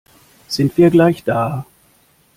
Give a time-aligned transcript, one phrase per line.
[0.47, 1.63] Sind wir gleich da?